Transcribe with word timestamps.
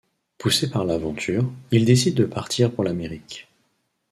Poussé 0.39 0.67
par 0.67 0.83
l'aventure, 0.83 1.51
il 1.69 1.85
décide 1.85 2.15
de 2.15 2.25
partir 2.25 2.71
pour 2.71 2.83
l'Amérique. 2.83 3.47